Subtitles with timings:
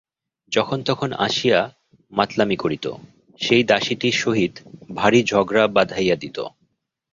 [0.51, 1.59] যখন তখন আসিয়া
[2.13, 2.85] মাতলামি করিত,
[3.39, 4.53] সেই দাসীটির সহিত
[4.95, 6.37] ভারি ঝগড়া বাধাইয়া দিত।